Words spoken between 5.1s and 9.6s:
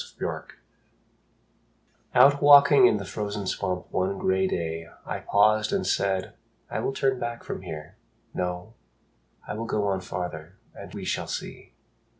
paused and said, "I will turn back from here. No, I